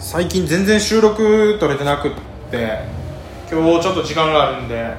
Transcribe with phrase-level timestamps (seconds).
[0.00, 2.12] 最近全然収録取れてなくっ
[2.50, 2.84] て
[3.50, 4.94] 今日ちょっと時間があるんで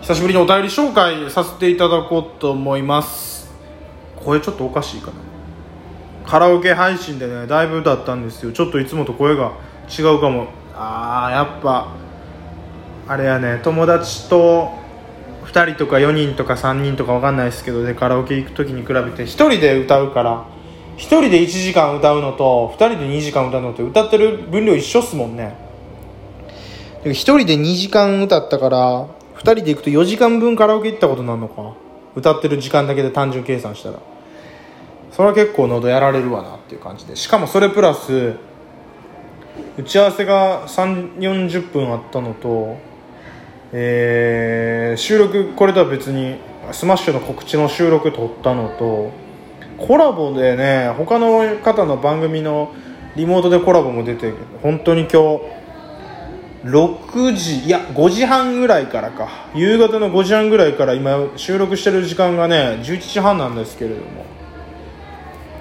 [0.00, 3.50] 久しぶりにお便り紹介させていただこうと思います。
[4.16, 5.12] 声ちょっとおかしいかな。
[6.28, 8.52] カラオケ配信でねだいぶ歌ったんですよ。
[8.52, 9.52] ちょっといつもと声が
[9.88, 10.48] 違うかも。
[10.74, 11.92] あーやっぱ
[13.08, 14.72] あれやね友達と
[15.44, 20.44] 2人とか4人とか3人とか分かんないですけどでカラオケ行く時に比べて1人で歌うから
[20.96, 25.54] 1人で1時間歌うのと2人で2時間歌うのって歌ってる分量一緒っすもんね。
[27.04, 31.74] 1人で2時間歌ったから2人で行くと4時間分カラオケ行ったことになるのか。
[32.14, 33.98] 歌ってる時間だけで単純計算したら。
[35.12, 37.14] それは結構喉やられるわなっていう感じで。
[37.16, 38.34] しかもそれプラス
[39.78, 42.76] 打ち合わせが3 4 0分あったのと
[43.72, 46.36] えー収録これとは別に
[46.72, 49.10] スマッシュの告知の収録撮ったのと
[49.78, 52.74] コラボでね他の方の番組の
[53.16, 55.56] リモートでコラボも出て本当に今日
[56.64, 59.28] 6時いや5時半ぐらいからか。
[59.54, 64.26] 夕方の5時半ぐらいから今収録してる時間がね11時半なんですけれども。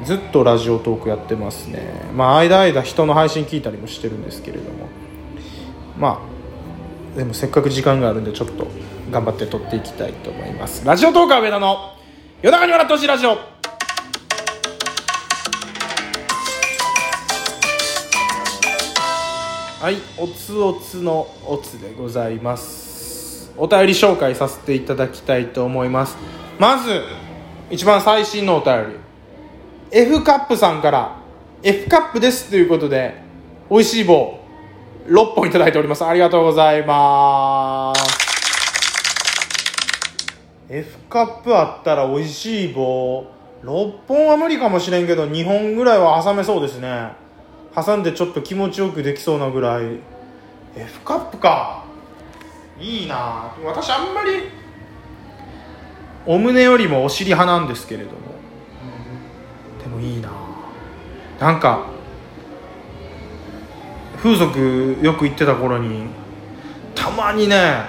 [0.04, 1.82] ずっと Radiotalk やってますね。
[2.14, 4.88] まあ間間人の配信聞いたりもしてるんですけれども。
[5.98, 6.22] ま
[7.16, 8.68] あでもせっかく時間があるんでちょっと
[9.12, 10.86] 頑張って撮っていきたいと思います。
[10.86, 11.94] ラジオトークは上田の
[12.42, 13.55] 夜中に笑ってほしいラジオ。
[19.86, 23.52] はいおつおつのおつでございます。
[23.56, 26.18] お便り紹介させていただきたいと思います。
[26.58, 27.04] まず
[27.70, 28.96] 一番最新のお便り。
[29.92, 31.18] F カップさんから
[31.62, 33.22] F カップですということで
[33.70, 34.40] 美味しい棒
[35.06, 36.04] 6本いただいております。
[36.04, 38.02] ありがとうございます。
[40.68, 43.28] F カップあったら美味しい棒
[43.64, 47.24] 6本は無理かもしれんけど2本ぐらいは挟めそうですね。
[47.76, 50.00] 挟んでちょっと気持ちよくできそうなぐらい。
[50.76, 51.84] F カップか。
[52.80, 53.54] いいな。
[53.64, 54.50] 私あんまり
[56.26, 58.18] お胸よりもお尻派なんですけれども。
[59.84, 60.30] でもいいな。
[61.40, 61.86] なんか
[64.18, 66.06] 風俗よく行ってた頃に
[66.96, 67.84] たまにね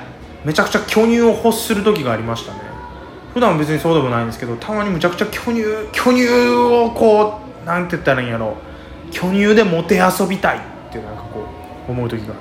[0.45, 2.61] めちゃくちゃ巨乳を欲する時がありましたね。
[3.33, 8.57] 普段は別にそうでもないんですけどたまにむちゃくちゃ巨乳巨乳をこうなんて言ったらいいんやろ。
[9.19, 11.47] 巨乳でモテ遊びたいってなんかこ
[11.89, 12.41] う思う時があっ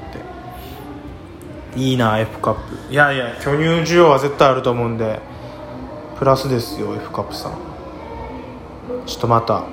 [1.74, 1.80] て。
[1.80, 2.56] いいな F カッ
[2.88, 2.92] プ。
[2.92, 5.22] いやいや巨乳需要は絶対あると思うんで
[6.20, 7.54] プラスですよ F カップさん。
[9.06, 9.64] ちょっとまた。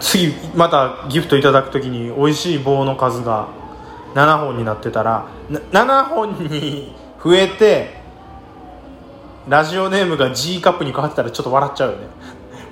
[0.00, 3.48] 次またギフトいただく時に美味しい棒の数が
[4.14, 6.92] 7本になってたら7本に
[7.22, 8.02] 増えて
[9.48, 12.06] ラジオネームが G カップに変わってたらちょっと笑っちゃうよね。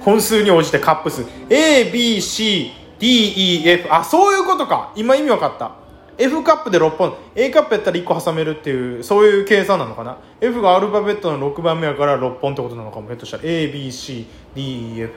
[0.01, 1.23] 本数に応じてカップ数。
[1.49, 4.93] ABC DEF あそういうことか。
[4.95, 5.73] 今意味分かった。
[6.19, 7.17] F カップで6本。
[7.35, 10.19] A カップやったら1個挟めるっていうそういう計算なのかな。
[10.41, 13.07] F がアルファベットの6番目やから6本ってことなのかも。
[13.07, 15.11] ひょっとしたら ABCDEF で。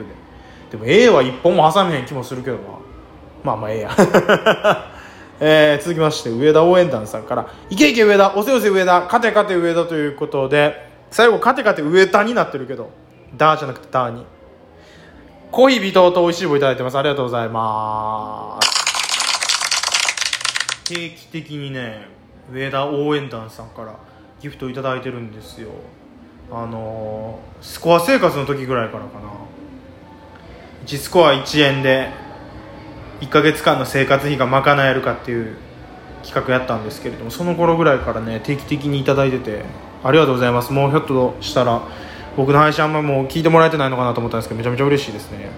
[0.72, 2.64] でも A は1本も挟めへん気もするけどな。
[3.44, 3.92] まあまあええや。
[5.40, 8.34] えー続きまして上田応援団さんから「いけいけ上田。
[8.36, 9.02] おせおせ上田。
[9.02, 10.94] 勝て勝て上田」ということで。
[11.14, 12.90] 最後勝て勝て上田になってるけど
[13.38, 14.26] 「ダー」じゃなくて「ダー」に。
[15.54, 16.98] コーヒー微糖と美味しい棒いただいてます。
[16.98, 18.70] ありがとうございます。
[20.86, 22.08] 定期的にね
[22.52, 23.96] 上田応援団さんから
[24.42, 25.70] ギフトいただいてるんですよ。
[26.52, 29.30] あのースコア生活の時ぐらいからかな。
[30.88, 32.10] 1スコア1円で
[33.22, 35.56] 1ヶ月間の生活費が賄えるかっていう
[36.24, 39.66] 企画やったんですけれどもその頃ぐらいからね定期的にいただいてて
[40.04, 40.74] ありがとうございます。
[40.74, 41.84] もうひょっとしたら
[42.36, 45.50] 僕の配信あんまもう聞いてもらえてないのかなと思ったんですけどめちゃめちゃ嬉しいですね。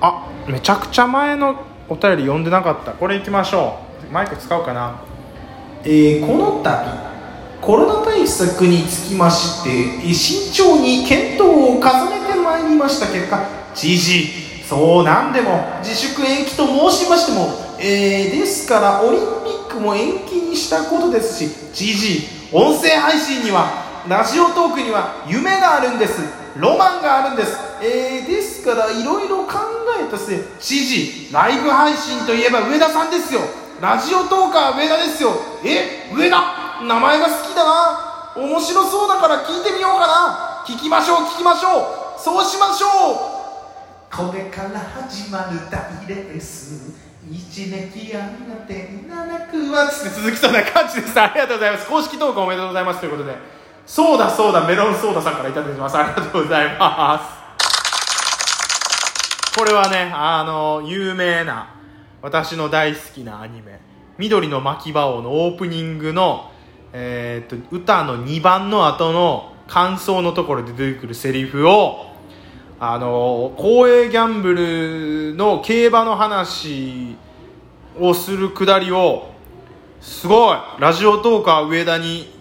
[0.00, 2.92] あめちゃくちゃ前のお便り読んでなかった。
[2.92, 3.78] これいきましょ
[4.10, 4.12] う。
[4.12, 5.00] マイク使うかな。
[5.84, 7.14] えー、この度
[7.60, 11.80] コロナ対策につきまして慎重に検討を重
[12.10, 17.48] ねてまいりました結果知事そうなんでも自粛延期と申しましても、
[17.78, 19.24] えー、ですからオリンピ
[19.66, 26.20] ックも延期にしたことですし知事音声配信にはラジオトークには夢があるんです。
[26.56, 29.58] ロマンがあるんです、えー、ですからいろいろ考
[29.98, 33.40] えた末知事ライブ配信といえば上田さんですよ。
[33.80, 35.32] ラジオトーカー上田ですよ。
[35.64, 38.34] え上田名前が好きだな。
[38.36, 40.64] 面白そうだから聞いてみようかな。
[40.66, 42.20] 聞きましょう聞きましょう。
[42.20, 42.86] そうしましょ
[43.30, 43.34] う。
[44.14, 46.92] これから始まる大レース。
[47.28, 48.26] 一年気合が
[48.68, 49.88] て七区は。
[49.88, 51.20] つって続きそうな感じです。
[51.20, 51.88] ありがとうございます。
[51.88, 53.00] 公式投稿おめでとうございます。
[53.00, 55.96] ということでそうだそうだメロンソーダさんからいただきます。
[55.96, 57.24] ありがとうございます。
[59.58, 61.76] これはねあの有名な
[62.20, 63.80] 私の大好きなアニメ
[64.18, 66.50] 「緑の巻き場王」のオープニングの、
[66.92, 72.06] えー、っと歌の2番の後の感想のところで出てくるセリフを
[72.80, 77.14] あの公営ギャンブルの競馬の話
[78.00, 79.30] をするくだりを
[80.00, 82.33] すごいラジオトーカー上田に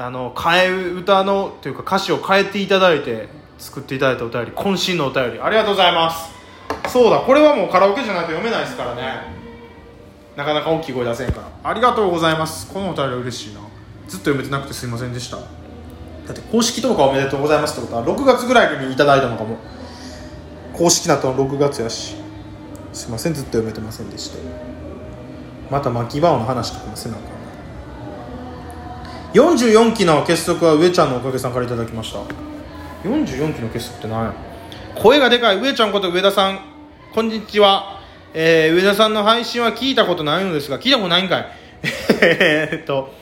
[0.00, 3.28] あの替え歌のというか歌詞を変えていただいて
[3.58, 5.40] 作っていただいたお便り渾身のお便り。
[5.40, 6.30] ありがとうございます。
[6.88, 9.02] そうだこれはもうカラオケじゃないと読めないですからね。
[10.36, 11.70] なかなか大きい声出せんから。
[11.70, 12.72] ありがとうございます。
[12.72, 13.60] このお便り嬉しいな。
[14.06, 15.38] ずっと読めてなくてすいませんでした。
[15.38, 15.46] だっ
[16.32, 19.56] て公式投稿おめでとうございますってことは6月ぐらいにいただいたのかも
[20.74, 22.14] 公式なと6月やし。
[22.92, 24.38] すいませんずっと読めてませんでした。
[25.70, 27.37] また巻き場の話とかもせなあか
[29.34, 32.20] 44期の結束は上ちゃんのおかげさんからいただきました。
[33.06, 34.34] 44期の結束って何や？
[34.96, 36.60] 声がでかい上ちゃんこと上田さん。
[37.12, 38.00] こんにちは、
[38.32, 41.46] えー、上田さんの配信は聞いたことないのですが聞いたことないんかい？
[42.22, 43.12] えっと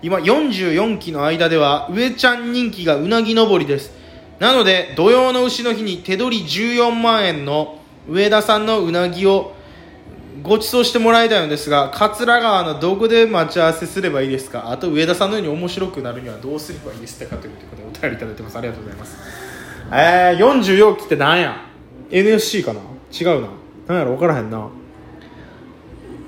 [0.00, 3.92] 今44期の間では上ちゃん人気がうなぎ登りです。
[4.38, 7.78] なので土曜の牛の日に手取り14万円の
[8.08, 9.54] 上田さんのうなぎを
[10.42, 14.70] ご馳走してもらいたいのですが桂川のどこで待ち合わせすればいいですか？
[14.70, 17.36] あと上田さんのように面白くなるにはどうすればいいですか？
[17.36, 18.58] ということでお便りいただいてます。
[18.58, 19.16] ありがとうございます。
[19.92, 21.56] えー、44期って何や
[22.10, 22.80] ？NSC かな？
[23.12, 23.48] 違うな。
[23.86, 24.16] 何やろ？
[24.16, 24.68] 分からへんな。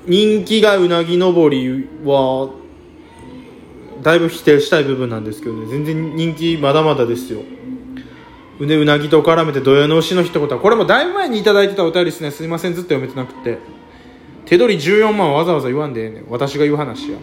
[0.07, 2.51] 人気がうなぎ登りは
[4.01, 5.65] だいぶ否定したい部分なんですけどね。
[5.67, 7.41] 全然人気まだまだですよ。
[8.59, 12.31] うねうなぎと絡めて土曜の牛の日ってことはこれもだいぶ前に頂いてたお便りですね。
[12.31, 12.73] すいません。
[12.75, 13.57] ずっと読めてなくて。
[14.45, 16.25] 手取り14万わざわざ言わんでええねん。
[16.29, 17.17] 私が言う話や。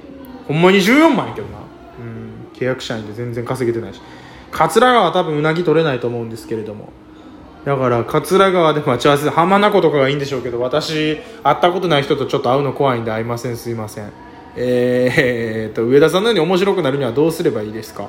[0.49, 1.59] ほんまに14万やけどな。
[1.59, 2.57] うん。
[2.59, 4.01] 契約社員で全然稼げてないし。
[4.51, 6.93] 桂川は多分うなぎ取れないと思うんですけれども。
[7.65, 13.57] だから桂川で待ち合わせ浜名湖とかがいいんでしょうけど私会ったことない人とちょっと会うの怖いんで会いません。
[13.57, 14.11] すいません。
[14.57, 18.09] えー、っと上田さんのように面白くなるにはどうすればいいですか？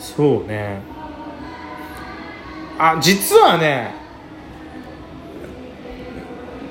[0.00, 0.82] そうね。
[2.76, 3.94] あ実はね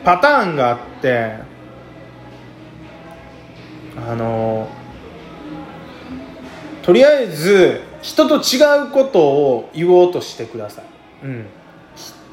[0.03, 1.35] パターンがあって
[3.95, 4.69] あの
[6.81, 10.85] とりあえず人と違うことを言おうとしてください、
[11.23, 11.45] うん、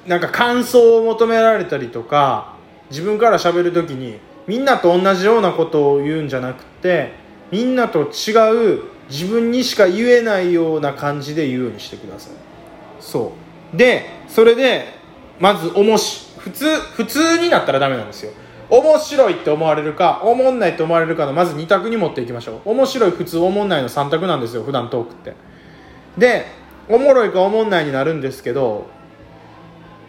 [0.06, 2.56] なんか感想を求められたりとか
[2.90, 4.18] 自分から喋る時に
[4.48, 7.12] みんなと同じようなことを言うんじゃなくて
[7.52, 12.32] みんなと違う自分にしか言えないような感じで言うようにしてください。
[13.00, 13.32] そ
[13.74, 13.76] う。
[13.76, 14.84] でそれで
[15.40, 18.32] まずおもし普通普通になったらダメなんですよ。
[18.68, 22.70] 面白いって思われるか思んないって思われるかのまず2択に持っていきましょう。
[22.70, 25.34] 面白い普通思んないの3択なんですよ普段トークって。
[26.16, 26.46] で
[26.88, 28.86] おもろいか思んないになるんですけど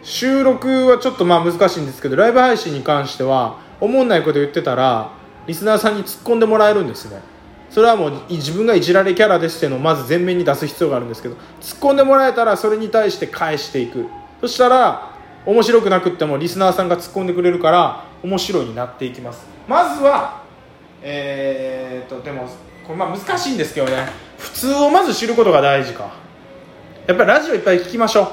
[0.02, 5.12] 収録はちょっとまあ難しいんですけどライブ配信に関しては思んないこと言ってたら
[5.46, 7.20] リスナーさんに突っ込んでもらえるんですね。
[7.70, 14.06] それはもう自分がいじられキャラですっていうのをまず前面に出す必要があるんですけど突っ込んでもらえたらそれに対して返していく。
[14.40, 15.11] そしたら
[15.44, 19.46] 面白くなくってもリスナーさんが突っ込んでくれるから面白いになっていきます。
[19.66, 20.42] まずは
[21.02, 22.46] えー、っとでも
[22.86, 24.06] これまあ難しいんですけどね。
[24.38, 26.12] 普通をまず知ることが大事か。
[27.06, 28.32] やっぱりラジオいっぱい聞きましょ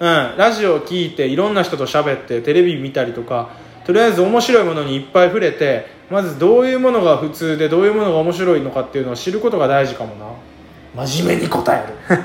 [0.00, 0.04] う。
[0.06, 0.34] うん。
[0.36, 3.50] ラジオを聞いていろんな人と喋ってテレビ見たりとか
[3.84, 11.06] とりあえず面白いものにいっぱい触れてまずどういうものが普通でどういうものが面白いのかっていうのを知ることが大事かもな。
[11.06, 12.18] 真面目に答える。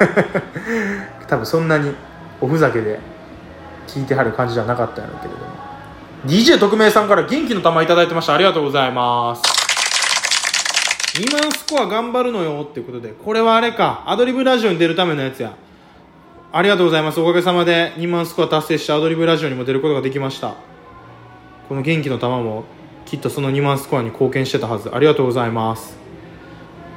[1.27, 1.93] 多分そんなに
[2.39, 2.99] おふざけで
[3.97, 5.45] 聞いてはる感じじゃなかったんやろうけれども。
[6.25, 8.35] DJ 特命さんから元気の玉いただいてました。
[8.35, 9.41] ありがとうございます。
[11.19, 13.09] 2万スコア頑張るのよってことで。
[13.09, 14.03] これはあれか。
[14.05, 15.55] アドリブラジオに出るためのやつや。
[16.51, 17.19] ありがとうございます。
[17.19, 20.55] おかげさまで2万スコア達成してアドリブラジオにも出ることができました。
[21.67, 22.63] この元気の玉も
[23.05, 24.93] きっとその2万スコアに貢献してたはず。
[24.93, 26.08] ありがとうございます。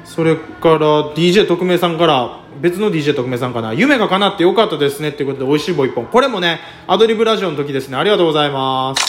[0.05, 3.73] それから DJ 特命さんから別の DJ 特命さんかな。
[3.73, 5.09] 夢が叶ってよかったですね。
[5.09, 7.97] っていうことで美味しい棒1本これもねアドリブラジオの時ですね。
[7.97, 9.05] ありがとうございます。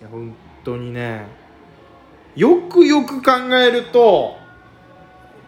[0.00, 0.34] いや本
[0.64, 1.26] 当にね
[2.34, 4.36] よくよく考えると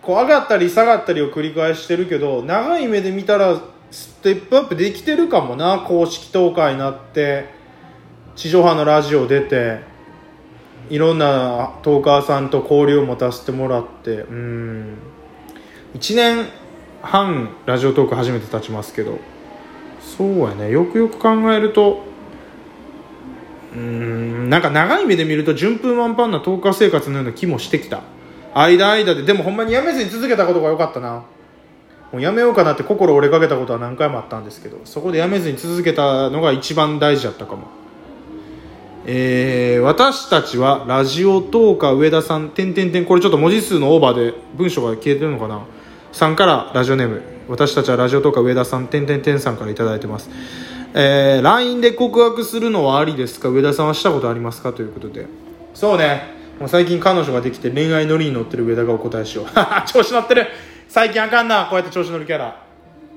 [0.01, 3.61] こう上がったり下がったりを繰り返してるけど長い目で見たら
[3.91, 5.81] ステップアップできてるかもな。
[5.81, 7.47] 公式投下になって
[8.37, 9.88] 地上波のラジオ出て
[10.91, 14.99] いろんなトーカーさんと交流を持たせてもらってうん。
[15.95, 16.47] 1年
[17.03, 19.19] 半ラジオトーク初めて立ちますけど。
[20.01, 20.71] そうやね。
[20.71, 22.05] よくよく考えると
[23.75, 28.03] うんなんか長い目で見ると順風満帆なトーカー生活のような気もしてきた。
[28.55, 29.23] 間間で。
[29.23, 31.25] でもほんまにやめずに続けたことが良かったな。
[32.13, 37.67] もうやめようかなって心折れかけたことは何回もあったんですけどそこでやめずに続けたのが一番大事だったかも。
[39.11, 43.07] えー、私たちはラジオトーカー上田さんてんてんてん。
[43.07, 45.65] これちょっと文字数のオーバーで文章が消えてるのかな？
[46.13, 47.23] さんからラジオネーム。
[47.49, 50.29] 私たちはラジオトーカー上田さんてんてんてんさんから頂いてます。
[50.93, 53.49] えー、LINE で告白するのはありですか？
[53.49, 54.75] 上田さんはしたことありますか？
[54.75, 55.25] ということで。
[55.73, 56.25] そうね。
[56.61, 59.47] もう最近彼女ができて恋愛ノリに乗ってる上田がお答えしよう。
[59.91, 60.49] 調子乗ってる。
[60.87, 61.65] 最近あかんな。
[61.71, 62.63] こうやって調子乗るキャラ。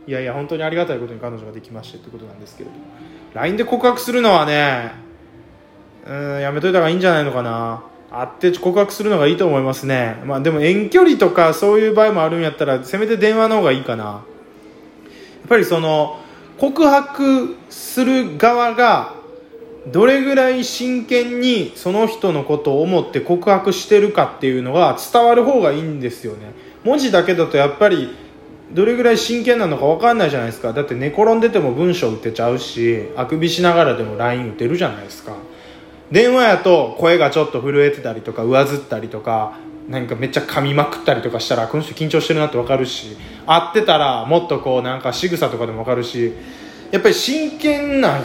[0.08, 2.76] いやいや本当にありがたいことに彼女ができましてということなんですけれど
[3.36, 5.01] LINE で告白するのはね
[6.08, 7.84] うんやめといた方がいいんじゃないのかな。
[8.12, 10.22] 会って告白するのがいいと思いますね。
[10.26, 14.04] まあでも遠距離とかそういう場合もあるんやったらせめて電話の方がいいかな。
[14.04, 14.20] や
[15.46, 16.20] っぱりその
[16.58, 19.14] 告白する側が
[19.88, 26.52] どれぐらい真剣にその人のことを思って告白してるかっていうのが伝わる方がいいんですよね。
[26.84, 28.10] 文字だけだとやっぱり
[28.74, 30.74] どれぐらい真剣なのか分かんないじゃないですか。
[30.74, 35.34] だって寝転んでても文章打てちゃうしあくびしながらでも LINE 打てるじゃないですか。
[36.12, 39.58] 電話やと声がちょっと震えてたりとか上ずったりとか
[39.90, 46.34] なんかめっちゃ噛みまくったりとかしたらこの人緊張してるなって分かるし会ってたらもっとこうなんか仕草とかでも分かるし
[46.92, 48.20] やっぱり真剣な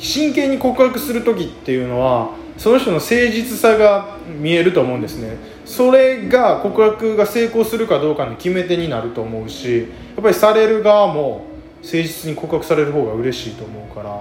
[0.00, 5.36] 真剣に告白する時っていうのはその人の誠実さが見えると思うんですね。
[5.64, 9.84] それが告白が成功するかどうかの決め手になると思うしや
[10.20, 11.46] っぱりされる側も
[11.76, 14.20] 誠実に告白される方が嬉しいと思うから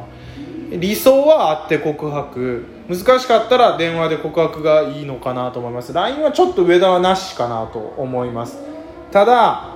[0.71, 2.65] 理想は会って告白。
[2.87, 5.93] 難しかったら電話で告白がいいのかなと思います。
[5.93, 8.59] LINE はちょっと上田はなしかなと思います。
[9.11, 9.75] ただ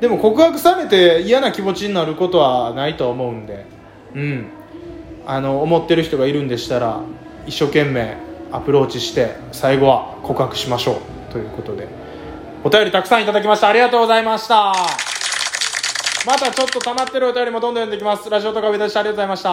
[0.00, 3.66] でも告白されて嫌な気持ちになることはないと思うんで。
[4.14, 4.46] うん。
[5.26, 7.00] あの思ってる人がいるんでしたら
[7.46, 8.16] 一生懸命
[8.50, 11.00] アプローチして最後は告白しましょ
[11.30, 11.32] う。
[11.32, 11.88] ということで。
[12.64, 13.68] お便りたくさんいただきました。
[13.68, 14.72] ありがとうございました。
[16.24, 18.30] またちょっと溜まってるお便りもどんどん読んできます。
[18.30, 19.00] ラジオとか上田でした。
[19.00, 19.50] ありがとうございました。